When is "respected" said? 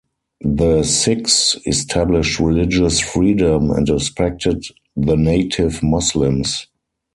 3.87-4.63